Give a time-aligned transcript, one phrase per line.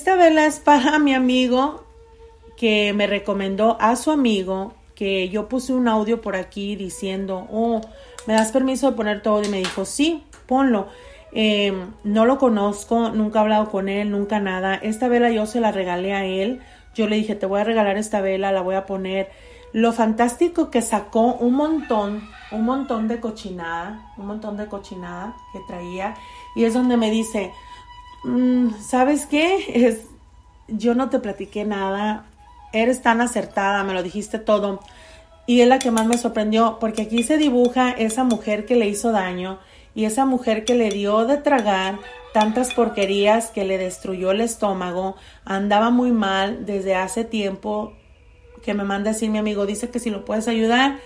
[0.00, 1.84] Esta vela es para mi amigo
[2.56, 7.82] que me recomendó a su amigo que yo puse un audio por aquí diciendo, oh,
[8.26, 9.42] ¿me das permiso de poner todo?
[9.44, 10.88] Y me dijo, sí, ponlo.
[11.32, 14.74] Em, no lo conozco, nunca he hablado con él, nunca nada.
[14.76, 16.62] Esta vela yo se la regalé a él.
[16.94, 19.28] Yo le dije, te voy a regalar esta vela, la voy a poner.
[19.74, 25.60] Lo fantástico que sacó un montón, un montón de cochinada, un montón de cochinada que
[25.68, 26.14] traía.
[26.56, 27.52] Y es donde me dice,
[28.24, 29.64] mm, ¿sabes qué?
[29.86, 30.00] Es,
[30.68, 32.26] yo no te platiqué nada,
[32.72, 34.80] eres tan acertada, me lo dijiste todo.
[35.46, 38.88] Y es la que más me sorprendió, porque aquí se dibuja esa mujer que le
[38.88, 39.58] hizo daño
[39.94, 41.98] y esa mujer que le dio de tragar
[42.32, 47.94] tantas porquerías que le destruyó el estómago, andaba muy mal desde hace tiempo,
[48.62, 50.98] que me manda decir mi amigo, dice que si lo puedes ayudar,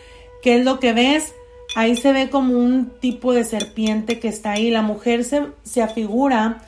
[0.43, 1.33] ¿qué es lo que ves?
[1.77, 4.71] Ahí se ve como un tipo de serpiente que está ahí.
[4.71, 6.59] La mujer se, se afigura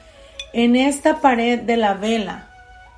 [0.57, 2.49] en esta pared de la vela.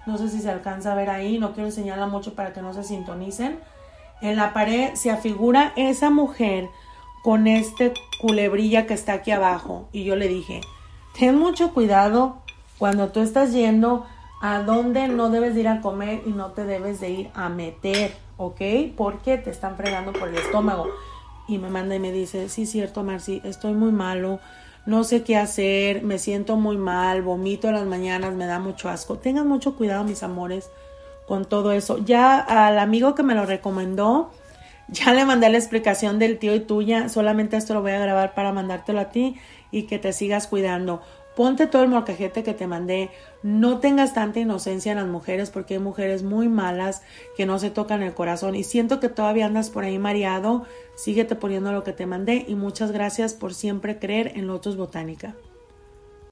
[0.06, 2.72] No sé si se alcanza a ver ahí, no quiero enseñarla mucho para que no
[2.72, 3.58] se sintonicen.
[4.20, 6.68] En la pared se afigura esa mujer
[7.24, 9.88] con este culebrilla que está aquí abajo.
[9.91, 10.60] Y yo le dije,
[11.18, 12.36] ten mucho cuidado
[12.78, 14.06] cuando tú estás yendo
[14.40, 18.14] a donde no debes ir a comer y no te debes de ir a meter,
[18.36, 18.61] ¿ok?
[18.96, 20.86] Porque te están fregando por el estómago.
[21.48, 24.38] Y me manda y me dice, sí, cierto, Marci, estoy muy malo,
[24.89, 28.89] no sé qué hacer, me siento muy mal, vomito en las mañanas, me da mucho
[28.89, 29.19] asco.
[29.19, 30.70] Tengan mucho cuidado, mis amores,
[31.27, 31.98] con todo eso.
[32.06, 34.30] Ya al amigo que me lo recomendó,
[34.89, 38.33] ya le mandé la explicación del tío y tuya, solamente esto lo voy a grabar
[38.33, 39.36] para mandártelo a ti
[39.70, 41.02] y que te sigas cuidando.
[41.39, 43.11] Ponte todo el molcajete que te mandé.
[43.44, 47.03] No tengas tanta inocencia en las mujeres porque hay mujeres muy malas
[47.36, 48.56] que no se tocan el corazón.
[48.56, 50.64] Y siento que todavía andas por ahí mareado.
[50.97, 55.36] Síguete poniendo lo que te mandé y muchas gracias por siempre creer en Lotus Botánica.